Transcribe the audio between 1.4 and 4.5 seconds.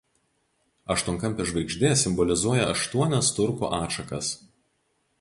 žvaigždė simbolizuoja aštuonias turkų atšakas.